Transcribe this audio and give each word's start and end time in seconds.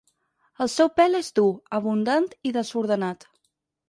El 0.63 0.69
seu 0.75 0.87
pèl 0.99 1.17
és 1.19 1.29
dur, 1.39 1.49
abundant 1.79 2.25
i 2.49 2.55
desordenat. 2.57 3.29